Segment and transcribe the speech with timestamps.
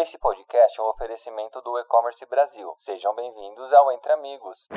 [0.00, 2.68] Esse podcast é um oferecimento do E-Commerce Brasil.
[2.78, 4.68] Sejam bem-vindos ao Entre Amigos.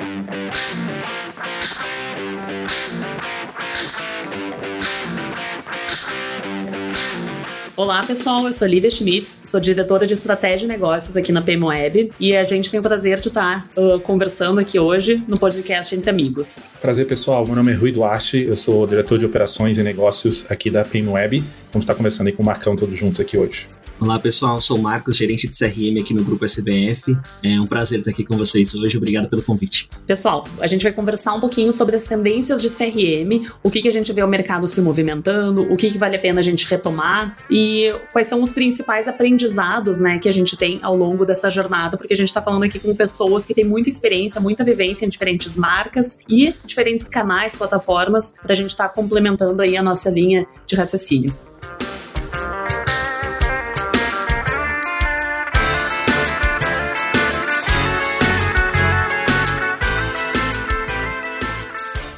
[7.76, 8.46] Olá, pessoal.
[8.46, 12.42] Eu sou Lívia Schmitz, sou diretora de estratégia e negócios aqui na PMWeb e a
[12.42, 16.58] gente tem o prazer de estar uh, conversando aqui hoje no podcast Entre Amigos.
[16.80, 17.46] Prazer, pessoal.
[17.46, 21.38] Meu nome é Rui Duarte, eu sou diretor de operações e negócios aqui da PMWeb.
[21.72, 23.68] Vamos estar conversando aí com o Marcão todos juntos aqui hoje.
[24.02, 27.16] Olá pessoal, sou o Marcos, gerente de CRM aqui no Grupo SBF.
[27.40, 29.88] É um prazer estar aqui com vocês hoje, obrigado pelo convite.
[30.04, 33.86] Pessoal, a gente vai conversar um pouquinho sobre as tendências de CRM, o que, que
[33.86, 36.68] a gente vê o mercado se movimentando, o que, que vale a pena a gente
[36.68, 41.48] retomar e quais são os principais aprendizados né, que a gente tem ao longo dessa
[41.48, 45.06] jornada, porque a gente está falando aqui com pessoas que têm muita experiência, muita vivência
[45.06, 49.82] em diferentes marcas e diferentes canais, plataformas, para a gente estar tá complementando aí a
[49.82, 51.51] nossa linha de raciocínio.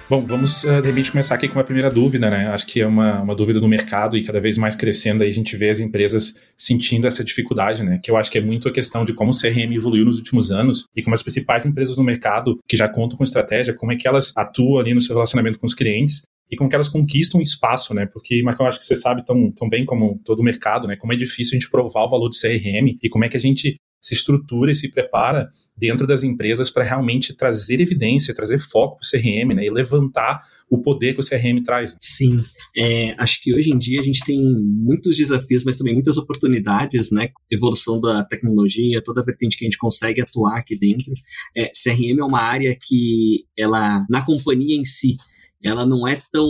[0.08, 2.48] Bom, vamos eh, de repente começar aqui com uma primeira dúvida, né?
[2.48, 5.33] Acho que é uma, uma dúvida do mercado e cada vez mais crescendo aí a
[5.33, 7.98] gente vê as empresas sentindo essa dificuldade, né?
[8.02, 10.50] Que eu acho que é muito a questão de como o CRM evoluiu nos últimos
[10.50, 13.97] anos e como as principais empresas no mercado que já contam com estratégia, como é
[13.97, 17.41] que elas atuam ali no seu relacionamento com os clientes e como que elas conquistam
[17.41, 18.05] espaço, né?
[18.05, 20.97] Porque, Marcão, acho que você sabe tão, tão bem como todo o mercado, né?
[20.97, 23.41] Como é difícil a gente provar o valor do CRM e como é que a
[23.41, 28.98] gente se estrutura e se prepara dentro das empresas para realmente trazer evidência, trazer foco
[28.98, 31.97] para o CRM, né, e levantar o poder que o CRM traz.
[31.98, 32.36] Sim,
[32.77, 37.10] é, acho que hoje em dia a gente tem muitos desafios, mas também muitas oportunidades,
[37.10, 41.10] né, evolução da tecnologia, toda a vertente que a gente consegue atuar aqui dentro.
[41.56, 45.16] É, CRM é uma área que ela, na companhia em si,
[45.64, 46.47] ela não é tão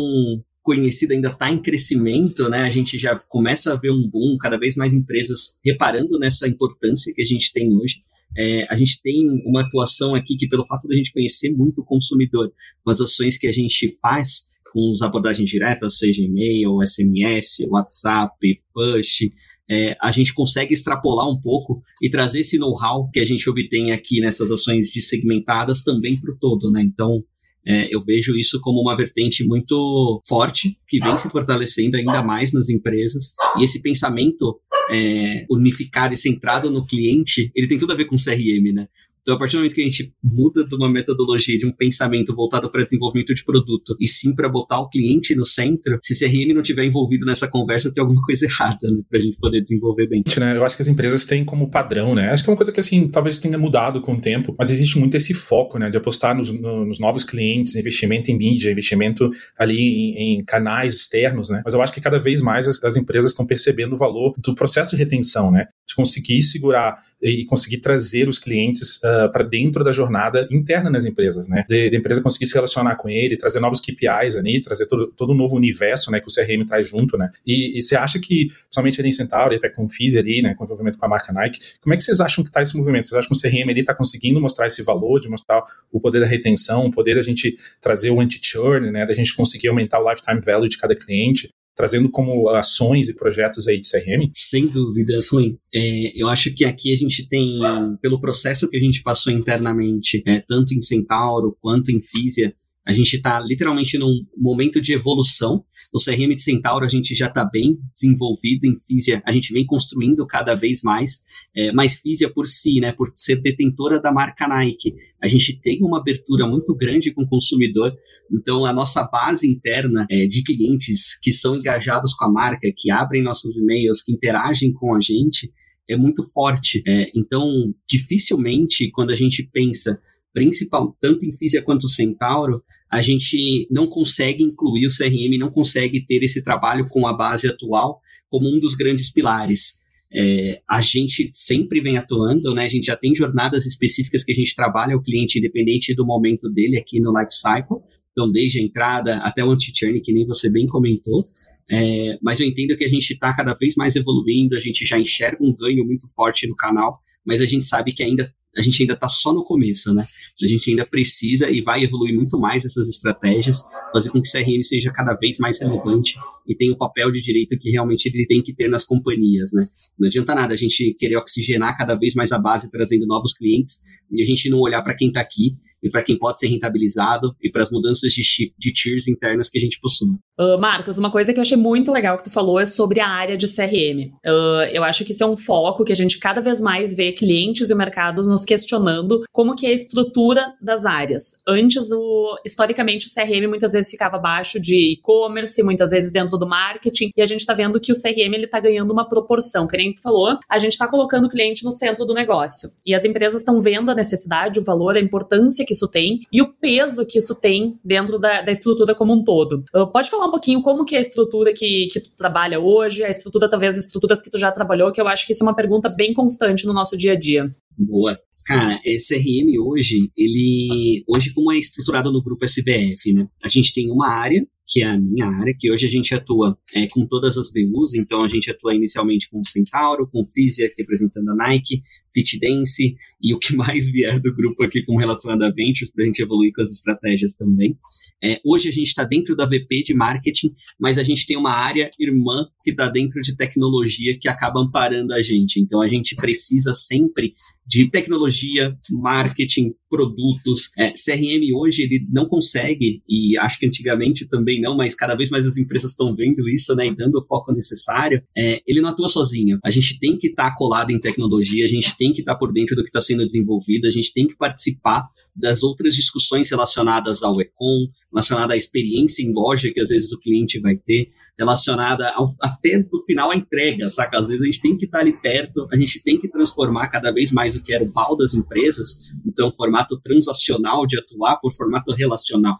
[0.65, 2.63] conhecida ainda está em crescimento, né?
[2.63, 7.13] A gente já começa a ver um boom, cada vez mais empresas reparando nessa importância
[7.15, 7.99] que a gente tem hoje.
[8.37, 11.83] É, a gente tem uma atuação aqui que, pelo fato de a gente conhecer muito
[11.83, 12.51] o consumidor,
[12.89, 18.35] as ações que a gente faz com as abordagens diretas, seja e-mail, SMS, WhatsApp,
[18.73, 19.31] push,
[19.71, 23.93] é, a gente consegue extrapolar um pouco e trazer esse know-how que a gente obtém
[23.93, 26.83] aqui nessas ações de segmentadas também para o todo, né?
[26.83, 27.23] Então,
[27.67, 32.53] é, eu vejo isso como uma vertente muito forte, que vem se fortalecendo ainda mais
[32.53, 33.33] nas empresas.
[33.59, 34.61] E esse pensamento
[34.91, 38.89] é, unificado e centrado no cliente, ele tem tudo a ver com CRM, né?
[39.25, 42.35] Então, a partir do momento que a gente muda de uma metodologia, de um pensamento
[42.35, 46.53] voltado para desenvolvimento de produto, e sim para botar o cliente no centro, se CRM
[46.55, 49.01] não tiver envolvido nessa conversa, tem alguma coisa errada, né?
[49.09, 50.23] Para a gente poder desenvolver bem.
[50.39, 52.31] Né, eu acho que as empresas têm como padrão, né?
[52.31, 54.99] Acho que é uma coisa que, assim, talvez tenha mudado com o tempo, mas existe
[54.99, 55.89] muito esse foco, né?
[55.89, 61.49] De apostar nos, nos novos clientes, investimento em mídia, investimento ali em, em, canais externos,
[61.49, 61.63] né?
[61.65, 64.55] Mas eu acho que cada vez mais as, as empresas estão percebendo o valor do
[64.55, 65.67] processo de retenção, né?
[65.87, 71.07] De conseguir segurar e conseguir trazer os clientes uh, para dentro da jornada interna nas
[71.07, 71.65] empresas, né?
[71.67, 75.37] De, empresa conseguir se relacionar com ele, trazer novos KPIs ali, trazer todo, todo um
[75.37, 77.31] novo universo, né, que o CRM traz junto, né?
[77.47, 80.55] E, e você acha que, principalmente ali em Centauri, até com o Fizz ali, né,
[80.55, 82.77] com o envolvimento com a marca Nike, como é que vocês acham que está esse
[82.77, 83.07] movimento?
[83.07, 86.21] Vocês acham que o CRM ali está conseguindo mostrar esse valor, de mostrar o poder
[86.21, 90.11] da retenção, o poder da gente trazer o anti-churn, né, da gente conseguir aumentar o
[90.11, 91.49] lifetime value de cada cliente?
[91.75, 94.31] Trazendo como ações e projetos aí de CRM?
[94.35, 95.59] Sem dúvidas, Ruim.
[95.75, 97.59] É, eu acho que aqui a gente tem,
[98.01, 102.55] pelo processo que a gente passou internamente, é, tanto em Centauro quanto em Físia,
[102.87, 105.65] a gente está literalmente num momento de evolução.
[105.93, 109.65] No CRM de Centauro a gente já está bem desenvolvido, em Físia a gente vem
[109.65, 111.21] construindo cada vez mais,
[111.57, 115.83] é, mas Físia por si, né, por ser detentora da marca Nike, a gente tem
[115.83, 117.95] uma abertura muito grande com o consumidor,
[118.31, 122.91] então a nossa base interna é, de clientes que são engajados com a marca, que
[122.91, 125.51] abrem nossos e-mails, que interagem com a gente,
[125.89, 126.83] é muito forte.
[126.87, 130.01] É, então, dificilmente, quando a gente pensa
[130.35, 136.05] principal, tanto em Físia quanto Centauro, a gente não consegue incluir o CRM, não consegue
[136.05, 139.79] ter esse trabalho com a base atual como um dos grandes pilares.
[140.13, 142.65] É, a gente sempre vem atuando, né?
[142.65, 146.49] A gente já tem jornadas específicas que a gente trabalha o cliente independente do momento
[146.51, 147.79] dele aqui no Life Cycle.
[148.13, 151.25] Então, desde a entrada até o anti-churn, que nem você bem comentou.
[151.71, 154.99] É, mas eu entendo que a gente está cada vez mais evoluindo, a gente já
[154.99, 158.83] enxerga um ganho muito forte no canal, mas a gente sabe que ainda a gente
[158.83, 160.07] ainda está só no começo, né?
[160.43, 163.63] A gente ainda precisa e vai evoluir muito mais essas estratégias,
[163.93, 166.15] fazer com que o CRM seja cada vez mais relevante
[166.47, 169.67] e tenha o papel de direito que realmente ele tem que ter nas companhias, né?
[169.99, 173.81] Não adianta nada a gente querer oxigenar cada vez mais a base trazendo novos clientes
[174.11, 175.53] e a gente não olhar para quem está aqui
[175.85, 178.23] e para quem pode ser rentabilizado e para as mudanças de,
[178.59, 180.09] de tiers internas que a gente possui.
[180.39, 183.09] Uh, Marcos, uma coisa que eu achei muito legal que tu falou é sobre a
[183.09, 184.11] área de CRM.
[184.27, 187.13] Uh, eu acho que isso é um foco que a gente cada vez mais vê
[187.13, 191.37] clientes e mercados nos questionando como que é a estrutura das áreas.
[191.47, 196.49] Antes, o, historicamente, o CRM muitas vezes ficava abaixo de e-commerce, muitas vezes dentro do
[196.49, 199.67] marketing, e a gente está vendo que o CRM ele está ganhando uma proporção.
[199.67, 202.71] Que nem tu falou, a gente está colocando o cliente no centro do negócio.
[202.87, 206.41] E as empresas estão vendo a necessidade, o valor, a importância que isso tem e
[206.41, 209.65] o peso que isso tem dentro da, da estrutura como um todo.
[209.75, 213.05] Uh, pode falar um pouquinho como que é a estrutura que, que tu trabalha hoje,
[213.05, 215.47] a estrutura, talvez as estruturas que tu já trabalhou, que eu acho que isso é
[215.47, 217.45] uma pergunta bem constante no nosso dia a dia.
[217.77, 218.19] Boa.
[218.47, 223.27] Cara, CRM hoje, ele hoje como é estruturado no grupo SBF, né?
[223.43, 226.59] A gente tem uma área que é a minha área, que hoje a gente atua
[226.75, 231.31] é, com todas as BUs, então a gente atua inicialmente com Centauro, com Fisia, representando
[231.31, 231.83] a Nike,
[232.13, 236.07] FitDance e o que mais vier do grupo aqui com relacionado a Ventures, para a
[236.07, 237.77] gente evoluir com as estratégias também.
[238.23, 241.53] É, hoje a gente está dentro da VP de marketing, mas a gente tem uma
[241.53, 245.61] área irmã que está dentro de tecnologia que acaba amparando a gente.
[245.61, 247.35] Então a gente precisa sempre
[247.67, 250.71] de tecnologia, marketing, produtos.
[250.77, 255.31] É, CRM hoje ele não consegue, e acho que antigamente também não, mas cada vez
[255.31, 258.21] mais as empresas estão vendo isso, né, e dando o foco necessário.
[258.37, 259.59] É, ele não atua sozinho.
[259.65, 262.39] A gente tem que estar tá colado em tecnologia, a gente tem que estar tá
[262.39, 266.49] por dentro do que está sendo desenvolvido, a gente tem que participar das outras discussões
[266.49, 271.11] relacionadas ao Econ, relacionada à experiência em loja que às vezes o cliente vai ter,
[271.37, 274.19] relacionada ao, até no final a entrega, saca?
[274.19, 277.11] Às vezes a gente tem que estar ali perto, a gente tem que transformar cada
[277.11, 281.53] vez mais o que era o pau das empresas, então formato transacional de atuar por
[281.53, 282.55] formato relacional.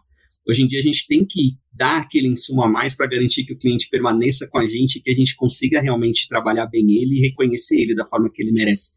[0.47, 3.53] Hoje em dia a gente tem que dar aquele insumo a mais para garantir que
[3.53, 7.21] o cliente permaneça com a gente, que a gente consiga realmente trabalhar bem ele e
[7.21, 8.91] reconhecer ele da forma que ele merece.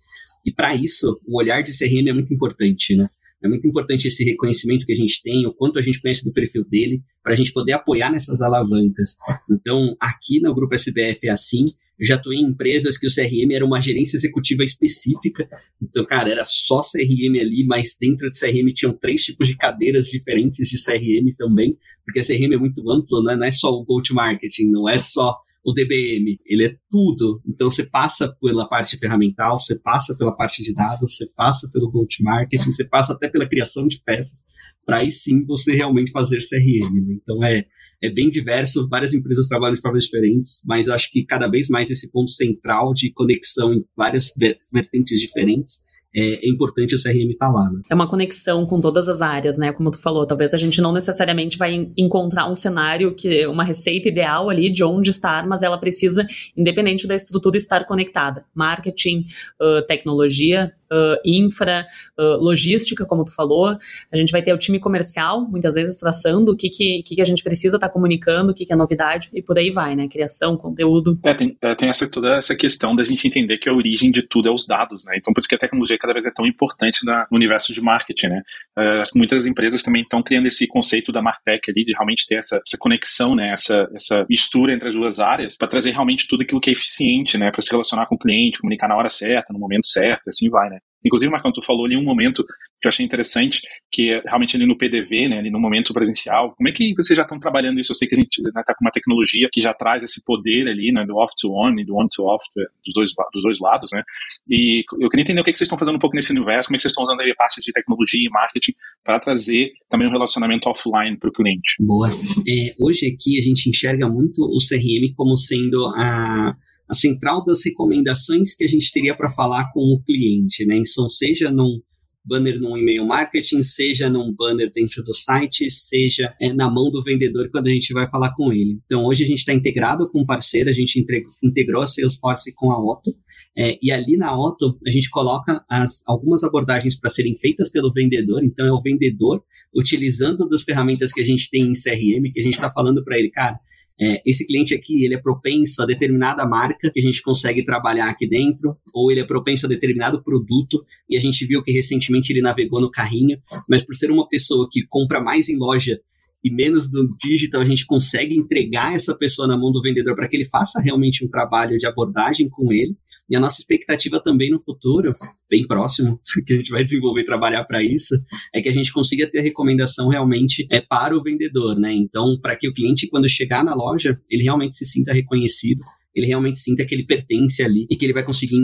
[0.44, 3.06] E para isso, o olhar de CRM é muito importante, né?
[3.43, 6.32] É muito importante esse reconhecimento que a gente tem, o quanto a gente conhece do
[6.32, 9.14] perfil dele, para a gente poder apoiar nessas alavancas.
[9.50, 11.64] Então, aqui no Grupo SBF é assim.
[12.00, 15.49] Já atuei em empresas que o CRM era uma gerência executiva específica.
[15.82, 20.06] Então, cara, era só CRM ali, mas dentro de CRM tinham três tipos de cadeiras
[20.06, 23.37] diferentes de CRM também, porque CRM é muito amplo, né?
[23.37, 25.37] não é só o go-to-marketing, não é só
[25.69, 27.43] o DBM, ele é tudo.
[27.47, 31.91] Então você passa pela parte ferramental, você passa pela parte de dados, você passa pelo
[31.91, 34.47] go-to-marketing, você passa até pela criação de peças,
[34.87, 37.06] para aí sim você realmente fazer CRM.
[37.06, 37.19] Né?
[37.23, 37.67] Então é,
[38.03, 41.69] é bem diverso, várias empresas trabalham de formas diferentes, mas eu acho que cada vez
[41.69, 44.32] mais esse ponto central de conexão em várias
[44.73, 45.79] vertentes diferentes
[46.14, 47.70] é, é, importante o CRM estar tá lá.
[47.70, 47.81] Né?
[47.90, 49.72] É uma conexão com todas as áreas, né?
[49.72, 54.08] Como tu falou, talvez a gente não necessariamente vai encontrar um cenário que uma receita
[54.08, 56.26] ideal ali de onde estar, mas ela precisa,
[56.56, 58.44] independente da estrutura, estar conectada.
[58.55, 59.26] Marketing,
[59.60, 61.87] uh, tecnologia, uh, infra,
[62.19, 63.76] uh, logística, como tu falou.
[64.12, 67.25] A gente vai ter o time comercial, muitas vezes traçando o que, que, que a
[67.25, 70.08] gente precisa estar tá comunicando, o que, que é novidade, e por aí vai, né?
[70.08, 71.19] Criação, conteúdo.
[71.25, 74.23] É, tem, é, tem essa, toda essa questão da gente entender que a origem de
[74.23, 75.17] tudo é os dados, né?
[75.17, 77.81] Então, por isso que a tecnologia cada vez é tão importante na, no universo de
[77.81, 78.43] marketing, né?
[78.79, 82.61] Uh, muitas empresas também estão criando esse conceito da Martech ali, de realmente ter essa,
[82.64, 83.52] essa conexão, né?
[83.52, 87.37] Essa, essa mistura entre as duas áreas, para trazer realmente tudo aquilo que é eficiente,
[87.37, 87.50] né?
[87.50, 90.69] Para se relacionar com o cliente, comunicar na hora certa, no momento certo, assim vai,
[90.70, 90.77] né?
[91.05, 92.45] Inclusive, Marcão, tu falou ali um momento
[92.81, 93.61] que eu achei interessante,
[93.91, 96.55] que é realmente ali no PDV, né, ali no momento presencial.
[96.56, 97.93] Como é que vocês já estão trabalhando isso?
[97.93, 100.23] Eu sei que a gente está né, tá com uma tecnologia que já traz esse
[100.25, 104.03] poder ali, né, do off-to-on e do on-to-off dos dois, dos dois lados, né?
[104.49, 106.69] E eu queria entender o que, é que vocês estão fazendo um pouco nesse universo,
[106.69, 108.73] como é que vocês estão usando aí passos de tecnologia e marketing
[109.05, 111.76] para trazer também um relacionamento offline para o cliente.
[111.81, 112.09] Boa.
[112.47, 116.55] É, hoje aqui a gente enxerga muito o CRM como sendo a
[116.88, 120.76] a central das recomendações que a gente teria para falar com o cliente, né?
[120.78, 121.80] Então, seja num
[122.28, 127.02] banner num e-mail marketing, seja num banner dentro do site, seja é, na mão do
[127.02, 128.78] vendedor quando a gente vai falar com ele.
[128.85, 131.02] Então, hoje a gente está integrado com um parceiro, a gente
[131.42, 133.11] integrou a Salesforce com a Otto,
[133.57, 137.90] é, e ali na Otto a gente coloca as, algumas abordagens para serem feitas pelo
[137.90, 139.42] vendedor, então é o vendedor
[139.75, 143.18] utilizando das ferramentas que a gente tem em CRM, que a gente está falando para
[143.18, 143.59] ele, cara,
[144.00, 148.09] é, esse cliente aqui, ele é propenso a determinada marca que a gente consegue trabalhar
[148.09, 152.33] aqui dentro, ou ele é propenso a determinado produto, e a gente viu que recentemente
[152.33, 153.38] ele navegou no carrinho,
[153.69, 156.00] mas por ser uma pessoa que compra mais em loja
[156.45, 160.28] e menos do digital, a gente consegue entregar essa pessoa na mão do vendedor para
[160.28, 162.97] que ele faça realmente um trabalho de abordagem com ele.
[163.28, 165.12] E a nossa expectativa também no futuro,
[165.50, 168.14] bem próximo, que a gente vai desenvolver e trabalhar para isso,
[168.54, 171.92] é que a gente consiga ter recomendação realmente é para o vendedor, né?
[171.92, 175.85] Então, para que o cliente, quando chegar na loja, ele realmente se sinta reconhecido
[176.18, 178.56] ele realmente sinta que ele pertence ali e que ele vai conseguir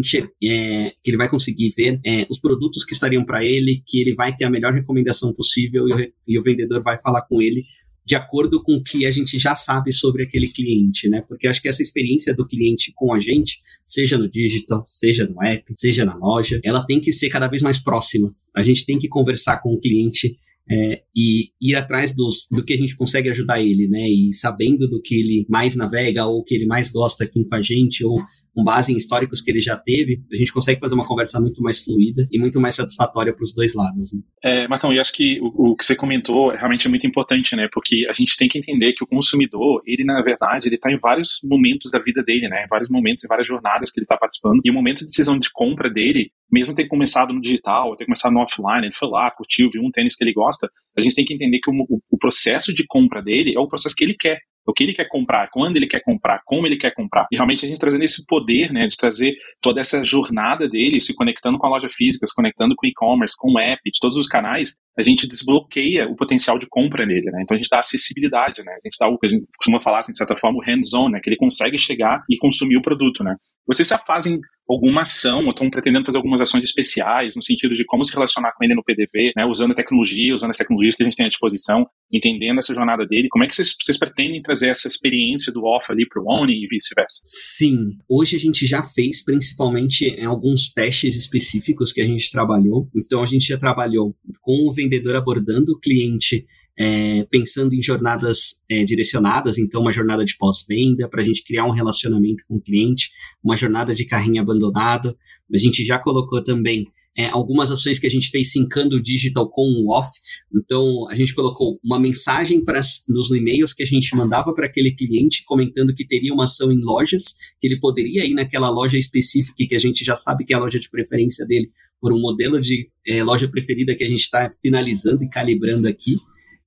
[0.43, 4.13] é, que ele vai conseguir ver é, os produtos que estariam para ele, que ele
[4.13, 7.65] vai ter a melhor recomendação possível e o, e o vendedor vai falar com ele
[8.07, 11.25] de acordo com o que a gente já sabe sobre aquele cliente, né?
[11.27, 15.43] Porque acho que essa experiência do cliente com a gente, seja no digital, seja no
[15.43, 18.31] app, seja na loja, ela tem que ser cada vez mais próxima.
[18.55, 20.37] A gente tem que conversar com o cliente
[20.71, 24.09] é, e ir atrás dos, do que a gente consegue ajudar ele, né?
[24.09, 27.63] E sabendo do que ele mais navega ou que ele mais gosta aqui com a
[27.63, 28.15] gente ou
[28.55, 31.61] com base em históricos que ele já teve, a gente consegue fazer uma conversa muito
[31.61, 34.15] mais fluida e muito mais satisfatória para os dois lados.
[34.15, 34.21] Né?
[34.43, 37.69] É, Marcão, e acho que o, o, que você comentou realmente é muito importante, né?
[37.73, 40.97] Porque a gente tem que entender que o consumidor, ele na verdade, ele está em
[40.97, 42.65] vários momentos da vida dele, né?
[42.65, 44.61] Em vários momentos, em várias jornadas que ele está participando.
[44.65, 48.33] E o momento de decisão de compra dele, mesmo ter começado no digital, ter começado
[48.33, 51.25] no offline, ele foi lá, curtiu, viu um tênis que ele gosta, a gente tem
[51.25, 54.15] que entender que o, o, o processo de compra dele é o processo que ele
[54.19, 57.27] quer o que ele quer comprar, quando ele quer comprar, como ele quer comprar.
[57.31, 61.15] E realmente a gente trazendo esse poder, né, de trazer toda essa jornada dele, se
[61.15, 64.17] conectando com a loja física, se conectando com o e-commerce, com o app, de todos
[64.19, 67.43] os canais, a gente desbloqueia o potencial de compra nele, né?
[67.43, 68.73] Então a gente dá acessibilidade, né?
[68.73, 71.09] A gente dá o que a gente costuma falar, assim, de certa forma, o hands-on,
[71.09, 71.21] né?
[71.21, 73.37] Que ele consegue chegar e consumir o produto, né?
[73.67, 77.85] Vocês já fazem alguma ação ou estão pretendendo fazer algumas ações especiais no sentido de
[77.85, 79.45] como se relacionar com ele no PDV, né?
[79.45, 83.07] Usando a tecnologia, usando as tecnologias que a gente tem à disposição, entendendo essa jornada
[83.07, 83.29] dele.
[83.31, 86.67] Como é que vocês, pretendem trazer essa experiência do off ali para o on e
[86.71, 87.21] vice-versa?
[87.25, 92.89] Sim, hoje a gente já fez principalmente em alguns testes específicos que a gente trabalhou.
[92.97, 96.47] Então a gente já trabalhou com o vendedor abordando o cliente
[96.79, 101.65] é, pensando em jornadas é, direcionadas, então uma jornada de pós-venda para a gente criar
[101.67, 103.11] um relacionamento com o cliente,
[103.43, 105.17] uma jornada de carrinho abandonado.
[105.53, 109.49] A gente já colocou também é, algumas ações que a gente fez sincando o digital
[109.49, 110.11] com o off.
[110.53, 114.93] Então, a gente colocou uma mensagem para nos e-mails que a gente mandava para aquele
[114.93, 119.65] cliente, comentando que teria uma ação em lojas, que ele poderia ir naquela loja específica
[119.65, 122.61] que a gente já sabe que é a loja de preferência dele, por um modelo
[122.61, 126.17] de é, loja preferida que a gente está finalizando e calibrando aqui.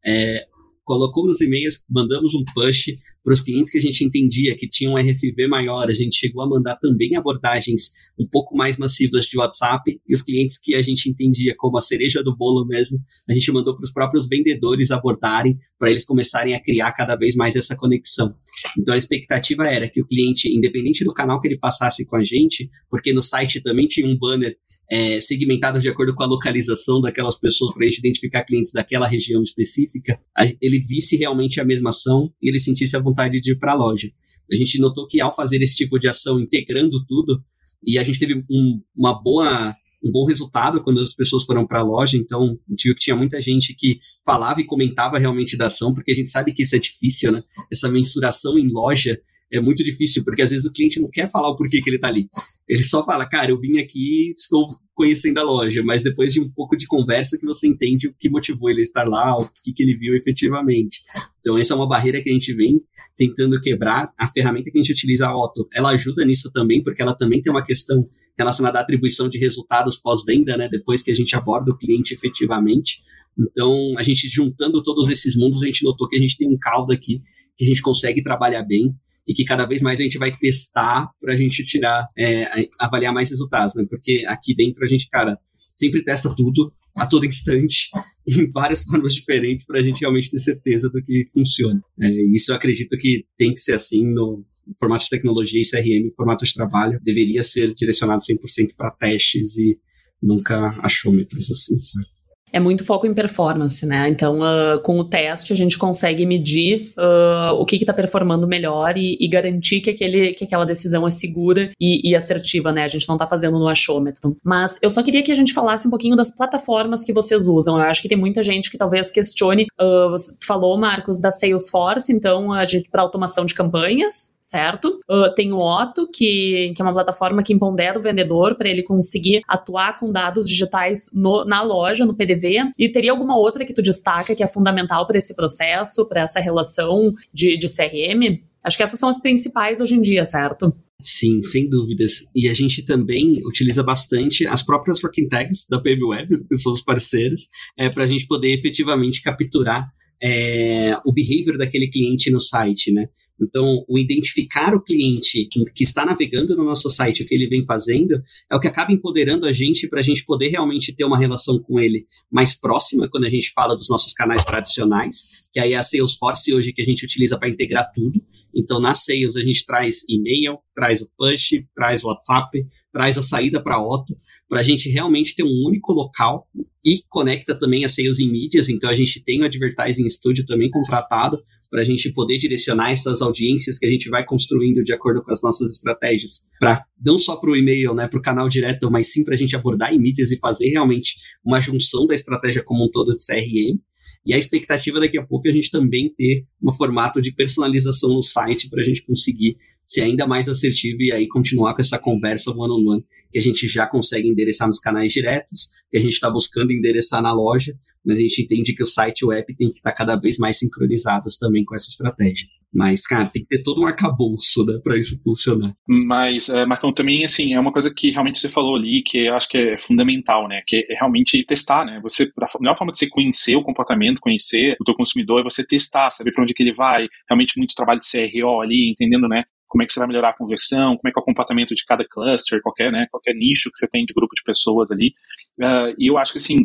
[0.07, 0.45] É,
[0.87, 4.93] colocou nos e-mails, mandamos um push para os clientes que a gente entendia que tinham
[4.93, 9.37] um RFV maior, a gente chegou a mandar também abordagens um pouco mais massivas de
[9.37, 12.99] WhatsApp, e os clientes que a gente entendia como a cereja do bolo mesmo,
[13.29, 17.35] a gente mandou para os próprios vendedores abordarem, para eles começarem a criar cada vez
[17.35, 18.33] mais essa conexão.
[18.79, 22.23] Então a expectativa era que o cliente, independente do canal que ele passasse com a
[22.23, 24.55] gente, porque no site também tinha um banner
[24.89, 29.07] é, segmentado de acordo com a localização daquelas pessoas para a gente identificar clientes daquela
[29.07, 30.19] região específica,
[30.61, 33.75] ele visse realmente a mesma ação e ele sentisse a vontade de ir para a
[33.75, 34.09] loja.
[34.51, 37.37] A gente notou que ao fazer esse tipo de ação, integrando tudo,
[37.85, 41.79] e a gente teve um, uma boa um bom resultado quando as pessoas foram para
[41.79, 42.17] a loja.
[42.17, 46.13] Então, viu que tinha muita gente que falava e comentava realmente da ação, porque a
[46.15, 47.43] gente sabe que isso é difícil, né?
[47.71, 49.19] Essa mensuração em loja
[49.51, 51.97] é muito difícil, porque às vezes o cliente não quer falar o porquê que ele
[51.97, 52.29] está ali.
[52.67, 56.49] Ele só fala, cara, eu vim aqui, estou conhecendo a loja, mas depois de um
[56.49, 59.71] pouco de conversa que você entende o que motivou ele a estar lá, o que,
[59.71, 61.03] que ele viu efetivamente.
[61.39, 62.81] Então essa é uma barreira que a gente vem
[63.15, 64.11] tentando quebrar.
[64.17, 67.41] A ferramenta que a gente utiliza, a Otto, ela ajuda nisso também, porque ela também
[67.41, 68.03] tem uma questão
[68.37, 72.97] relacionada à atribuição de resultados pós-venda, né, depois que a gente aborda o cliente efetivamente.
[73.37, 76.57] Então, a gente juntando todos esses mundos, a gente notou que a gente tem um
[76.57, 77.21] caldo aqui
[77.57, 78.93] que a gente consegue trabalhar bem
[79.27, 83.13] e que cada vez mais a gente vai testar para a gente tirar, é, avaliar
[83.13, 83.85] mais resultados, né?
[83.89, 85.37] Porque aqui dentro a gente, cara,
[85.73, 87.89] sempre testa tudo a todo instante,
[88.27, 91.81] em várias formas diferentes, para a gente realmente ter certeza do que funciona.
[92.01, 94.45] É, isso eu acredito que tem que ser assim no
[94.79, 99.77] formato de tecnologia e CRM, formato de trabalho, deveria ser direcionado 100% para testes e
[100.21, 102.16] nunca achômetros, assim, sabe?
[102.51, 104.07] É muito foco em performance, né?
[104.09, 108.97] Então, uh, com o teste, a gente consegue medir uh, o que está performando melhor
[108.97, 112.83] e, e, garantir que, aquele, que aquela decisão é segura e, e assertiva, né?
[112.83, 114.37] A gente não está fazendo no achômetro.
[114.43, 117.77] Mas eu só queria que a gente falasse um pouquinho das plataformas que vocês usam.
[117.77, 119.67] Eu acho que tem muita gente que talvez questione.
[119.79, 125.01] Uh, falou, Marcos, da Salesforce, então, a gente para automação de campanhas, certo?
[125.09, 128.81] Uh, tem o Otto, que, que é uma plataforma que empodera o vendedor para ele
[128.81, 132.71] conseguir atuar com dados digitais no, na loja, no PDV.
[132.79, 136.39] E teria alguma outra que tu destaca que é fundamental para esse processo, para essa
[136.39, 138.41] relação de, de CRM?
[138.63, 140.73] Acho que essas são as principais hoje em dia, certo?
[141.01, 142.25] Sim, sem dúvidas.
[142.33, 146.81] E a gente também utiliza bastante as próprias working tags da PaveWeb, que são os
[146.81, 149.85] parceiros, é, para a gente poder efetivamente capturar
[150.23, 153.09] é, o behavior daquele cliente no site, né?
[153.39, 157.63] Então, o identificar o cliente que está navegando no nosso site, o que ele vem
[157.63, 161.17] fazendo, é o que acaba empoderando a gente para a gente poder realmente ter uma
[161.17, 165.73] relação com ele mais próxima quando a gente fala dos nossos canais tradicionais, que aí
[165.73, 168.21] é a Salesforce hoje que a gente utiliza para integrar tudo.
[168.55, 173.21] Então, na Sales a gente traz e-mail, traz o push, traz o WhatsApp, traz a
[173.21, 174.17] saída para Otto,
[174.49, 176.47] para a gente realmente ter um único local
[176.83, 180.71] e conecta também a sales em mídias, então a gente tem o Advertising Studio também
[180.71, 181.37] contratado
[181.69, 185.31] para a gente poder direcionar essas audiências que a gente vai construindo de acordo com
[185.31, 189.11] as nossas estratégias, para não só para o e-mail, né, para o canal direto, mas
[189.11, 192.85] sim para a gente abordar em mídias e fazer realmente uma junção da estratégia como
[192.85, 193.79] um todo de CRM.
[194.25, 198.09] E a expectativa daqui a pouco é a gente também ter um formato de personalização
[198.09, 201.97] no site para a gente conseguir ser ainda mais assertivo e aí continuar com essa
[201.97, 205.99] conversa one-on-one -on -one, que a gente já consegue endereçar nos canais diretos, que a
[206.01, 207.73] gente está buscando endereçar na loja,
[208.07, 210.15] mas a gente entende que o site e o app tem que estar tá cada
[210.15, 212.47] vez mais sincronizados também com essa estratégia.
[212.73, 215.73] Mas, cara, tem que ter todo um arcabouço, né, para isso funcionar.
[215.87, 219.35] Mas, é, Marcão, também, assim, é uma coisa que realmente você falou ali, que eu
[219.35, 222.99] acho que é fundamental, né, que é realmente testar, né, você, a melhor forma de
[222.99, 226.61] você conhecer o comportamento, conhecer o teu consumidor, é você testar, saber para onde que
[226.61, 230.07] ele vai, realmente muito trabalho de CRO ali, entendendo, né, como é que você vai
[230.07, 233.33] melhorar a conversão, como é que é o comportamento de cada cluster, qualquer, né, qualquer
[233.33, 235.13] nicho que você tem de grupo de pessoas ali.
[235.59, 236.57] Uh, e eu acho que, assim,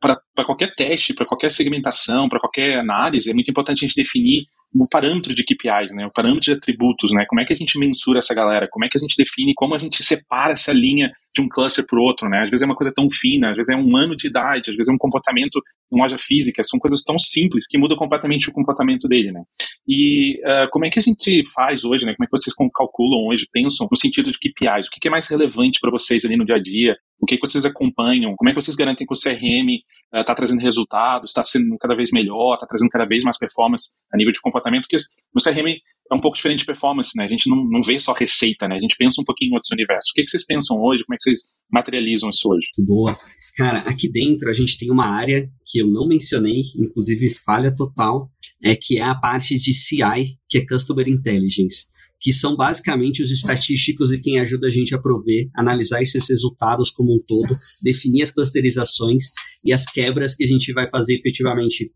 [0.00, 4.46] para qualquer teste, para qualquer segmentação, para qualquer análise, é muito importante a gente definir
[4.74, 7.78] o parâmetro de KPIs, né, o parâmetro de atributos, né, como é que a gente
[7.78, 11.10] mensura essa galera, como é que a gente define, como a gente separa essa linha
[11.34, 13.56] de um cluster para o outro, né, às vezes é uma coisa tão fina, às
[13.56, 15.60] vezes é um ano de idade, às vezes é um comportamento
[15.92, 19.42] em loja física, são coisas tão simples que mudam completamente o comportamento dele, né.
[19.88, 23.26] E uh, como é que a gente faz hoje, né, como é que vocês calculam
[23.26, 26.44] hoje, pensam no sentido de KPIs, o que é mais relevante para vocês ali no
[26.44, 29.16] dia a dia, o que, que vocês acompanham, como é que vocês garantem que o
[29.16, 29.82] CRM
[30.14, 33.92] está uh, trazendo resultados, está sendo cada vez melhor, está trazendo cada vez mais performance
[34.12, 34.96] a nível de comportamento, porque
[35.34, 35.68] no CRM
[36.10, 37.24] é um pouco diferente de performance, né?
[37.24, 38.76] A gente não, não vê só receita, né?
[38.76, 40.10] A gente pensa um pouquinho em outros universos.
[40.10, 41.04] O que, que vocês pensam hoje?
[41.04, 41.40] Como é que vocês
[41.72, 42.66] materializam isso hoje?
[42.78, 43.16] Boa.
[43.56, 48.28] Cara, aqui dentro a gente tem uma área que eu não mencionei, inclusive falha total,
[48.62, 51.90] é que é a parte de CI, que é Customer Intelligence
[52.20, 56.90] que são basicamente os estatísticos e quem ajuda a gente a prover, analisar esses resultados
[56.90, 57.48] como um todo,
[57.82, 59.30] definir as clusterizações
[59.64, 61.90] e as quebras que a gente vai fazer efetivamente.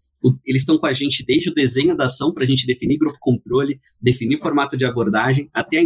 [0.45, 3.19] Eles estão com a gente desde o desenho da ação para a gente definir grupo
[3.21, 5.79] controle, definir formato de abordagem, até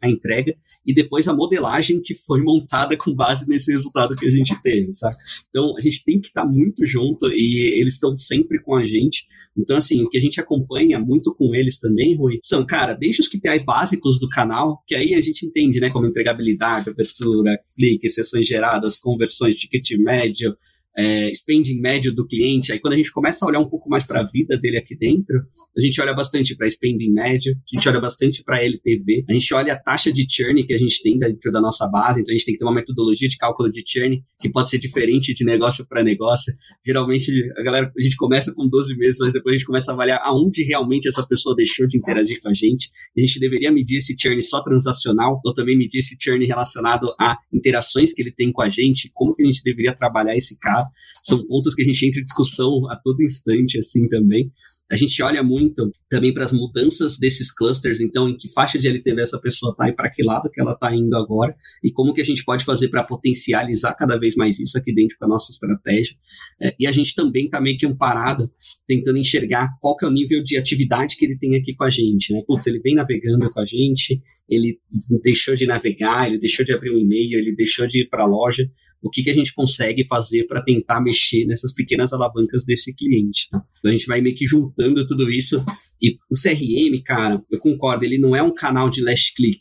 [0.00, 4.30] a entrega e depois a modelagem que foi montada com base nesse resultado que a
[4.30, 5.16] gente teve, sabe?
[5.48, 8.86] Então a gente tem que estar tá muito junto e eles estão sempre com a
[8.86, 12.92] gente então, assim, o que a gente acompanha muito com eles também, Rui, são, cara,
[12.92, 17.56] desde os KPIs básicos do canal, que aí a gente entende, né, como entregabilidade, abertura,
[17.76, 20.56] clique, sessões geradas, conversões, ticket médio,
[20.96, 22.72] é, spending médio do cliente.
[22.72, 24.96] Aí quando a gente começa a olhar um pouco mais para a vida dele aqui
[24.96, 25.36] dentro,
[25.76, 29.54] a gente olha bastante para spending médio, a gente olha bastante para LTV, a gente
[29.54, 32.36] olha a taxa de churn que a gente tem dentro da nossa base, então a
[32.36, 35.44] gente tem que ter uma metodologia de cálculo de churn que pode ser diferente de
[35.44, 36.52] negócio para negócio.
[36.86, 39.94] Geralmente a galera, a gente começa com 12 meses, mas depois a gente começa a
[39.94, 42.90] avaliar aonde realmente essa pessoa deixou de interagir com a gente.
[43.16, 47.36] A gente deveria medir esse churn só transacional ou também medir esse churn relacionado a
[47.52, 50.83] interações que ele tem com a gente, como que a gente deveria trabalhar esse caso
[51.22, 54.52] são pontos que a gente entra em discussão a todo instante, assim, também.
[54.90, 58.86] A gente olha muito também para as mudanças desses clusters, então, em que faixa de
[58.86, 62.12] LTV essa pessoa está e para que lado que ela está indo agora, e como
[62.12, 65.28] que a gente pode fazer para potencializar cada vez mais isso aqui dentro com a
[65.28, 66.14] nossa estratégia.
[66.60, 68.50] É, e a gente também está meio que amparado,
[68.86, 71.90] tentando enxergar qual que é o nível de atividade que ele tem aqui com a
[71.90, 72.42] gente, né?
[72.46, 74.78] Putz, ele vem navegando com a gente, ele
[75.22, 78.26] deixou de navegar, ele deixou de abrir um e-mail, ele deixou de ir para a
[78.26, 78.70] loja,
[79.04, 83.50] o que, que a gente consegue fazer para tentar mexer nessas pequenas alavancas desse cliente.
[83.50, 83.62] Tá?
[83.78, 85.62] Então a gente vai meio que juntando tudo isso.
[86.00, 89.60] E o CRM, cara, eu concordo, ele não é um canal de last click.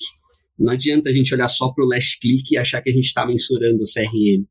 [0.63, 3.07] Não adianta a gente olhar só para o last click e achar que a gente
[3.07, 4.45] está mensurando o CRM.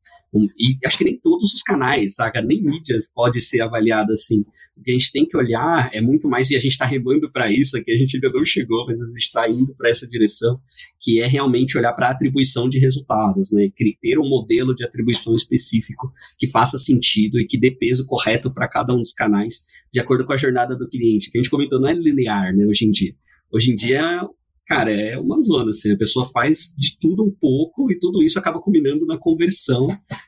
[0.59, 2.39] E acho que nem todos os canais, saca?
[2.39, 4.41] Nem mídias pode ser avaliado assim.
[4.77, 7.31] O que a gente tem que olhar é muito mais, e a gente está remando
[7.31, 10.07] para isso, que a gente ainda não chegou, mas a gente está indo para essa
[10.07, 10.59] direção,
[11.01, 13.69] que é realmente olhar para a atribuição de resultados, né?
[13.99, 18.67] Ter um modelo de atribuição específico que faça sentido e que dê peso correto para
[18.67, 21.31] cada um dos canais, de acordo com a jornada do cliente.
[21.31, 23.15] Que a gente comentou, não é linear, né, hoje em dia.
[23.51, 24.27] Hoje em dia,
[24.65, 28.39] cara, é uma zona, assim, a pessoa faz de tudo um pouco e tudo isso
[28.39, 29.85] acaba combinando na conversão.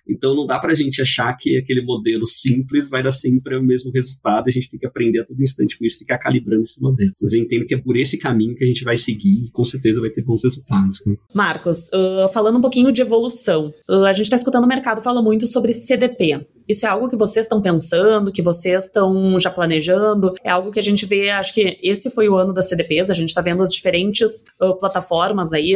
[0.08, 3.92] Então não dá pra gente achar que aquele modelo simples vai dar sempre o mesmo
[3.92, 7.12] resultado, a gente tem que aprender a todo instante com isso, ficar calibrando esse modelo.
[7.22, 9.66] Mas eu entendo que é por esse caminho que a gente vai seguir e com
[9.66, 11.00] certeza vai ter bons resultados.
[11.06, 11.16] Né?
[11.34, 15.22] Marcos, uh, falando um pouquinho de evolução, uh, a gente está escutando o mercado fala
[15.22, 16.40] muito sobre CDP.
[16.68, 20.34] Isso é algo que vocês estão pensando, que vocês estão já planejando?
[20.44, 23.14] É algo que a gente vê, acho que esse foi o ano das CDPs, a
[23.14, 25.76] gente está vendo as diferentes uh, plataformas aí,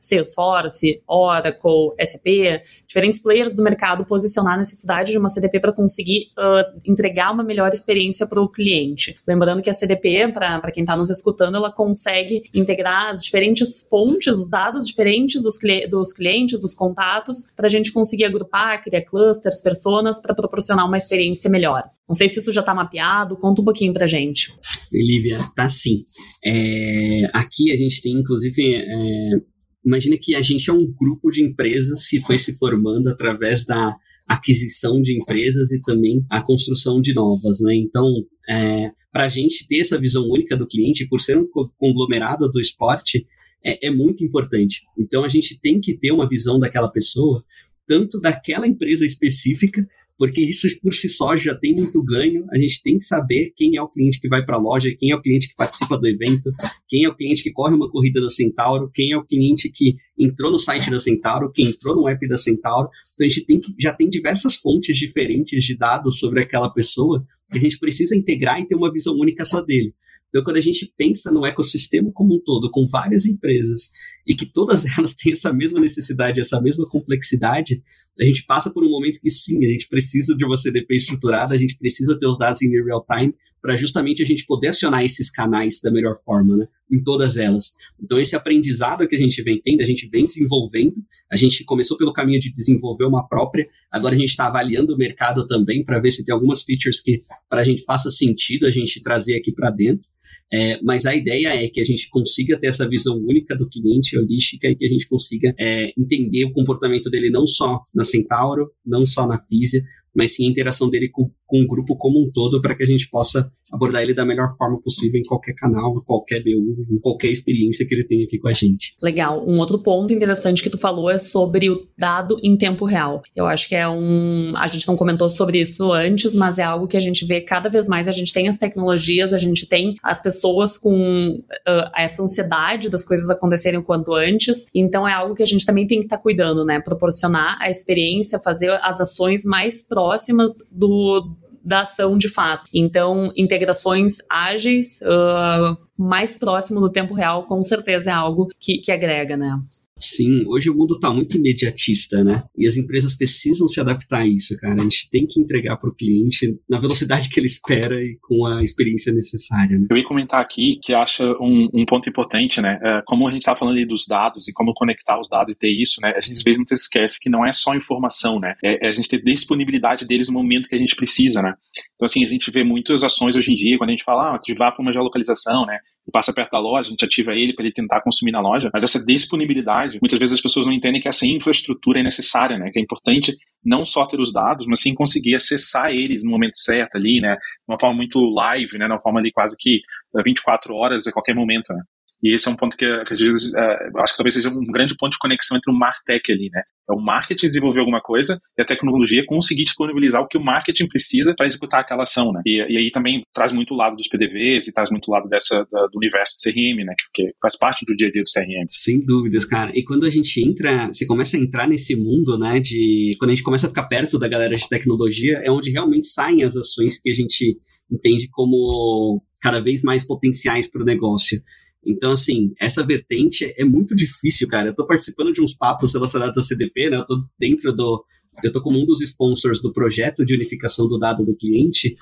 [0.00, 6.28] Salesforce, Oracle, SAP, diferentes players do mercado posicionar a necessidade de uma CDP para conseguir
[6.38, 9.18] uh, entregar uma melhor experiência para o cliente.
[9.26, 14.38] Lembrando que a CDP, para quem está nos escutando, ela consegue integrar as diferentes fontes,
[14.38, 15.54] os dados diferentes dos,
[15.90, 20.96] dos clientes, dos contatos, para a gente conseguir agrupar, criar clusters, personas, para proporcionar uma
[20.96, 21.82] experiência melhor.
[22.08, 24.54] Não sei se isso já está mapeado, conta um pouquinho para gente.
[24.92, 26.04] Lívia, tá sim.
[26.44, 29.53] É, aqui a gente tem, inclusive, é,
[29.84, 33.96] imagina que a gente é um grupo de empresas que foi se formando através da
[34.26, 37.74] aquisição de empresas e também a construção de novas, né?
[37.76, 41.46] Então, é, para a gente ter essa visão única do cliente, por ser um
[41.78, 43.26] conglomerado do esporte,
[43.64, 44.82] é, é muito importante.
[44.98, 47.42] Então, a gente tem que ter uma visão daquela pessoa,
[47.86, 49.86] tanto daquela empresa específica,
[50.16, 52.44] porque isso por si só já tem muito ganho.
[52.52, 55.10] A gente tem que saber quem é o cliente que vai para a loja, quem
[55.10, 56.48] é o cliente que participa do evento,
[56.88, 59.96] quem é o cliente que corre uma corrida da Centauro, quem é o cliente que
[60.18, 62.88] entrou no site da Centauro, quem entrou no app da Centauro.
[63.14, 67.24] Então a gente tem que, já tem diversas fontes diferentes de dados sobre aquela pessoa
[67.50, 69.94] que a gente precisa integrar e ter uma visão única só dele.
[70.34, 73.90] Então, quando a gente pensa no ecossistema como um todo, com várias empresas,
[74.26, 77.84] e que todas elas têm essa mesma necessidade, essa mesma complexidade,
[78.18, 81.54] a gente passa por um momento que sim, a gente precisa de uma CDP estruturada,
[81.54, 85.04] a gente precisa ter os dados em real time para justamente a gente poder acionar
[85.04, 86.66] esses canais da melhor forma, né?
[86.90, 87.72] Em todas elas.
[88.02, 90.96] Então, esse aprendizado que a gente vem tendo, a gente vem desenvolvendo,
[91.30, 94.98] a gente começou pelo caminho de desenvolver uma própria, agora a gente está avaliando o
[94.98, 98.70] mercado também para ver se tem algumas features que para a gente faça sentido a
[98.72, 100.06] gente trazer aqui para dentro.
[100.52, 104.16] É, mas a ideia é que a gente consiga ter essa visão única do cliente
[104.16, 108.70] holística e que a gente consiga é, entender o comportamento dele não só na Centauro,
[108.86, 109.82] não só na Físia,
[110.14, 112.86] mas sim a interação dele com, com o grupo como um todo para que a
[112.86, 116.98] gente possa abordar ele da melhor forma possível em qualquer canal, em qualquer BU, em
[116.98, 118.92] qualquer experiência que ele tenha aqui com a gente.
[119.00, 119.44] Legal.
[119.46, 123.22] Um outro ponto interessante que tu falou é sobre o dado em tempo real.
[123.34, 124.52] Eu acho que é um.
[124.56, 127.68] A gente não comentou sobre isso antes, mas é algo que a gente vê cada
[127.68, 128.08] vez mais.
[128.08, 133.04] A gente tem as tecnologias, a gente tem as pessoas com uh, essa ansiedade das
[133.04, 134.66] coisas acontecerem o quanto antes.
[134.74, 136.80] Então é algo que a gente também tem que estar tá cuidando, né?
[136.80, 142.64] Proporcionar a experiência, fazer as ações mais próximas do, da ação de fato.
[142.72, 148.92] Então, integrações ágeis, uh, mais próximo do tempo real, com certeza é algo que, que
[148.92, 149.58] agrega, né?
[149.96, 152.42] Sim, hoje o mundo está muito imediatista, né?
[152.58, 154.74] E as empresas precisam se adaptar a isso, cara.
[154.74, 158.44] A gente tem que entregar para o cliente na velocidade que ele espera e com
[158.44, 159.78] a experiência necessária.
[159.78, 159.86] Né?
[159.88, 162.78] Eu ia comentar aqui que acha um, um ponto importante, né?
[162.82, 165.58] É, como a gente está falando aí dos dados e como conectar os dados e
[165.58, 166.12] ter isso, né?
[166.16, 168.54] A gente às vezes muitas esquece que não é só informação, né?
[168.64, 171.54] É, é a gente ter disponibilidade deles no momento que a gente precisa, né?
[171.94, 174.36] Então, assim, a gente vê muitas ações hoje em dia, quando a gente fala, ah,
[174.36, 175.78] ativar para uma geolocalização, né?
[176.12, 178.84] Passa perto da loja, a gente ativa ele para ele tentar consumir na loja, mas
[178.84, 182.70] essa disponibilidade, muitas vezes as pessoas não entendem que essa infraestrutura é necessária, né?
[182.70, 186.56] Que é importante não só ter os dados, mas sim conseguir acessar eles no momento
[186.56, 187.34] certo ali, né?
[187.34, 188.86] De uma forma muito live, né?
[188.86, 189.80] De uma forma ali quase que
[190.24, 191.82] 24 horas a qualquer momento, né?
[192.22, 194.72] E esse é um ponto que, que às vezes, uh, acho que talvez seja um
[194.72, 196.62] grande ponto de conexão entre o Martech ali, né?
[196.88, 200.86] É o marketing desenvolver alguma coisa e a tecnologia conseguir disponibilizar o que o marketing
[200.86, 202.42] precisa para executar aquela ação, né?
[202.44, 205.28] E, e, aí também traz muito o lado dos PDVs e traz muito o lado
[205.28, 206.94] dessa, da, do universo do CRM, né?
[206.98, 208.66] Que, que, faz parte do dia a dia do CRM.
[208.68, 209.70] Sem dúvidas, cara.
[209.74, 212.60] E quando a gente entra, você começa a entrar nesse mundo, né?
[212.60, 216.06] De quando a gente começa a ficar perto da galera de tecnologia, é onde realmente
[216.06, 217.56] saem as ações que a gente
[217.90, 221.42] entende como cada vez mais potenciais para o negócio.
[221.86, 224.68] Então, assim, essa vertente é muito difícil, cara.
[224.68, 226.96] Eu tô participando de uns papos relacionados ao CDP, né?
[226.96, 228.04] Eu tô dentro do.
[228.42, 231.94] Eu tô como um dos sponsors do projeto de unificação do dado do cliente.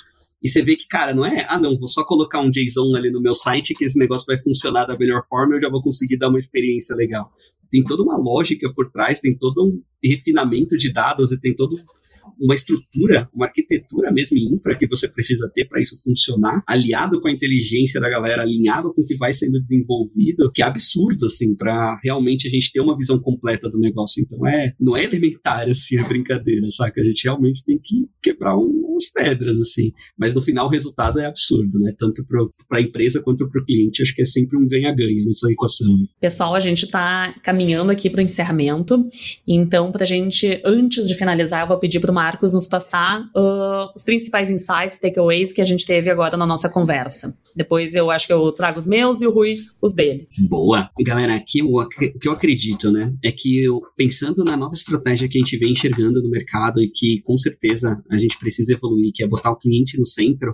[0.43, 3.11] E você vê que, cara, não é, ah, não, vou só colocar um JSON ali
[3.11, 5.83] no meu site que esse negócio vai funcionar da melhor forma e eu já vou
[5.83, 7.31] conseguir dar uma experiência legal.
[7.73, 11.75] Tem toda uma lógica por trás, tem todo um refinamento de dados e tem todo
[12.41, 17.29] uma estrutura, uma arquitetura mesmo infra que você precisa ter para isso funcionar, aliado com
[17.29, 21.55] a inteligência da galera, alinhado com o que vai sendo desenvolvido, que é absurdo, assim,
[21.55, 24.23] para realmente a gente ter uma visão completa do negócio.
[24.23, 27.01] Então, é, não é elementar, assim, a brincadeira, saca?
[27.01, 29.93] A gente realmente tem que quebrar um algumas pedras, assim.
[30.19, 31.93] Mas no final o resultado é absurdo, né?
[31.99, 32.25] Tanto
[32.69, 34.03] para a empresa quanto para o cliente.
[34.03, 36.07] Acho que é sempre um ganha-ganha nessa equação.
[36.21, 39.05] Pessoal, a gente está caminhando aqui para o encerramento.
[39.47, 43.23] Então, para a gente, antes de finalizar, eu vou pedir para o Marcos nos passar
[43.37, 47.37] uh, os principais insights, takeaways que a gente teve agora na nossa conversa.
[47.55, 50.27] Depois eu acho que eu trago os meus e o Rui os dele.
[50.39, 50.89] Boa.
[51.01, 55.39] Galera, aqui o que eu acredito, né, é que eu, pensando na nova estratégia que
[55.39, 59.23] a gente vem enxergando no mercado e que com certeza a gente precisa evoluir, que
[59.23, 60.53] é botar o cliente no centro,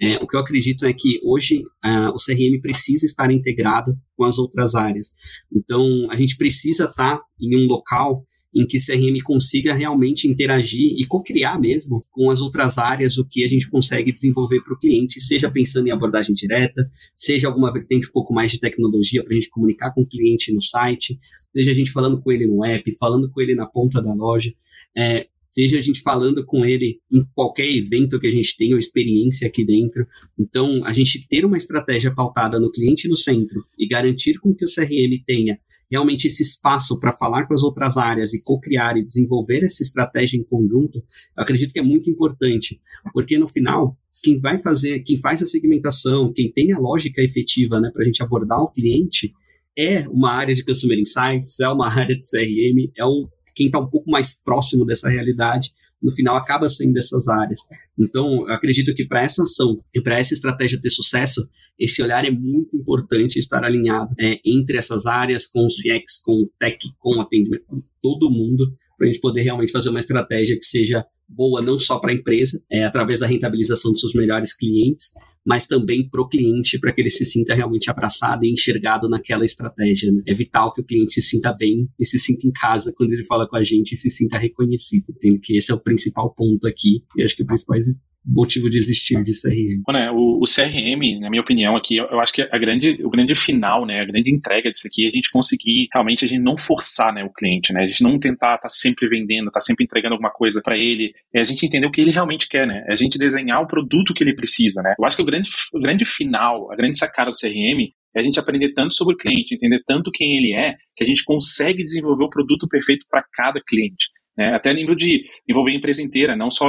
[0.00, 4.24] é, o que eu acredito é que hoje uh, o CRM precisa estar integrado com
[4.24, 5.12] as outras áreas.
[5.52, 8.24] Então, a gente precisa estar em um local
[8.54, 13.44] em que CRM consiga realmente interagir e co-criar mesmo com as outras áreas o que
[13.44, 18.08] a gente consegue desenvolver para o cliente, seja pensando em abordagem direta, seja alguma vertente
[18.08, 21.18] um pouco mais de tecnologia para a gente comunicar com o cliente no site,
[21.54, 24.52] seja a gente falando com ele no app, falando com ele na ponta da loja.
[24.96, 28.78] É, seja a gente falando com ele em qualquer evento que a gente tenha ou
[28.78, 30.06] experiência aqui dentro.
[30.38, 34.64] Então, a gente ter uma estratégia pautada no cliente no centro e garantir com que
[34.64, 35.58] o CRM tenha
[35.90, 40.36] realmente esse espaço para falar com as outras áreas e co-criar e desenvolver essa estratégia
[40.36, 42.80] em conjunto, eu acredito que é muito importante,
[43.12, 47.80] porque no final, quem vai fazer, quem faz a segmentação, quem tem a lógica efetiva
[47.80, 49.32] né, para a gente abordar o cliente,
[49.76, 53.28] é uma área de Customer Insights, é uma área de CRM, é um,
[53.58, 57.58] quem está um pouco mais próximo dessa realidade, no final acaba sendo dessas áreas.
[57.98, 62.24] Então, eu acredito que para essa ação e para essa estratégia ter sucesso, esse olhar
[62.24, 66.78] é muito importante estar alinhado é, entre essas áreas, com o CX, com o tech,
[67.00, 70.64] com o atendimento, com todo mundo, para a gente poder realmente fazer uma estratégia que
[70.64, 75.12] seja boa não só para a empresa, é, através da rentabilização dos seus melhores clientes,
[75.46, 79.44] mas também para o cliente, para que ele se sinta realmente abraçado e enxergado naquela
[79.44, 80.12] estratégia.
[80.12, 80.22] Né?
[80.26, 83.24] É vital que o cliente se sinta bem e se sinta em casa quando ele
[83.24, 85.06] fala com a gente e se sinta reconhecido.
[85.10, 87.76] Entendo que esse é o principal ponto aqui, e acho que o principal
[88.24, 89.82] motivo de existir de CRM.
[89.88, 93.10] Né, o, o, CRM, na minha opinião, aqui, eu, eu, acho que a grande, o
[93.10, 96.42] grande final, né, a grande entrega disso aqui é a gente conseguir realmente a gente
[96.42, 99.60] não forçar né, o cliente, né, a gente não tentar estar tá sempre vendendo, estar
[99.60, 102.48] tá sempre entregando alguma coisa para ele, é a gente entender o que ele realmente
[102.48, 104.94] quer, né, é a gente desenhar o produto que ele precisa, né.
[104.98, 108.22] Eu acho que o grande, o grande final, a grande sacada do CRM é a
[108.22, 111.82] gente aprender tanto sobre o cliente, entender tanto quem ele é, que a gente consegue
[111.82, 114.08] desenvolver o produto perfeito para cada cliente.
[114.38, 114.54] Né?
[114.54, 116.66] Até lembro de envolver a empresa inteira, não só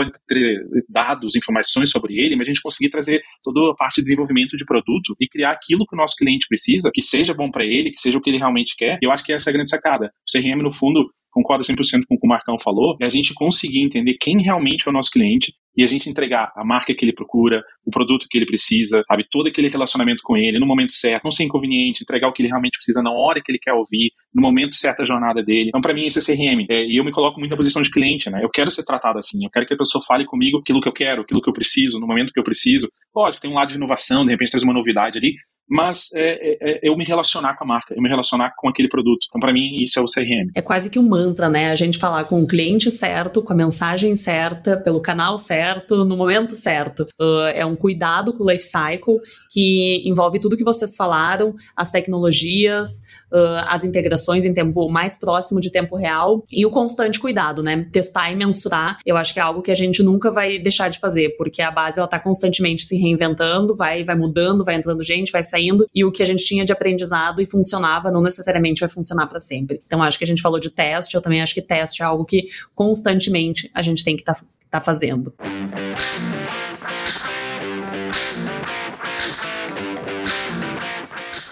[0.89, 4.65] dados, informações sobre ele, mas a gente conseguir trazer toda a parte de desenvolvimento de
[4.65, 8.01] produto e criar aquilo que o nosso cliente precisa, que seja bom para ele, que
[8.01, 8.97] seja o que ele realmente quer.
[9.03, 10.08] Eu acho que essa é a grande sacada.
[10.08, 13.34] O CRM, no fundo, concordo 100% com o que o Marcão falou, é a gente
[13.34, 17.06] conseguir entender quem realmente é o nosso cliente e a gente entregar a marca que
[17.06, 20.91] ele procura, o produto que ele precisa, sabe, todo aquele relacionamento com ele no momento
[20.91, 23.73] certo, não ser inconveniente, entregar o que ele realmente precisa na hora que ele quer
[23.73, 25.69] ouvir, no momento certo da jornada dele.
[25.69, 26.65] Então, para mim, esse é CRM.
[26.69, 28.43] É, e eu me coloco muito na posição de cliente, né?
[28.43, 30.93] Eu quero ser tratado assim, eu quero que a pessoa fale comigo aquilo que eu
[30.93, 32.89] quero, aquilo que eu preciso, no momento que eu preciso.
[33.15, 35.34] Lógico, tem um lado de inovação, de repente traz uma novidade ali,
[35.69, 38.89] mas é, é, é, eu me relacionar com a marca, eu me relacionar com aquele
[38.89, 39.27] produto.
[39.27, 40.51] Então, para mim, isso é o CRM.
[40.55, 41.69] É quase que um mantra, né?
[41.69, 46.17] A gente falar com o cliente certo, com a mensagem certa, pelo canal certo, no
[46.17, 47.08] momento certo.
[47.21, 49.19] Uh, é um cuidado com o life cycle
[49.51, 55.59] que envolve tudo que vocês falaram, as tecnologias, uh, as integrações em tempo mais próximo
[55.59, 57.87] de tempo real e o constante cuidado, né?
[57.91, 60.99] Testar e mensurar, eu acho que é algo que a gente nunca vai deixar de
[60.99, 65.31] fazer, porque a base ela tá constantemente se reinventando, vai, vai mudando, vai entrando gente,
[65.31, 68.89] vai saindo, e o que a gente tinha de aprendizado e funcionava não necessariamente vai
[68.89, 69.81] funcionar para sempre.
[69.85, 72.25] Então acho que a gente falou de teste, eu também acho que teste é algo
[72.25, 75.33] que constantemente a gente tem que estar tá, tá fazendo.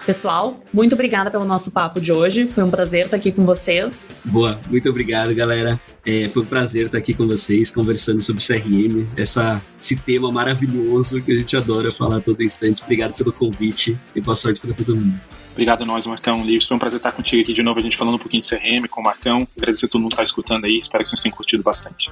[0.08, 2.46] Pessoal, muito obrigada pelo nosso papo de hoje.
[2.46, 4.08] Foi um prazer estar aqui com vocês.
[4.24, 5.78] Boa, muito obrigado, galera.
[6.02, 11.20] É, foi um prazer estar aqui com vocês, conversando sobre CRM, essa, esse tema maravilhoso
[11.20, 12.82] que a gente adora falar todo instante.
[12.82, 15.20] Obrigado pelo convite e boa sorte para todo mundo.
[15.52, 16.42] Obrigado a nós, Marcão.
[16.42, 18.48] Livros, foi um prazer estar contigo aqui de novo, a gente falando um pouquinho de
[18.48, 19.46] CRM com o Marcão.
[19.58, 22.10] Agradecer a todo mundo que está escutando aí, espero que vocês tenham curtido bastante.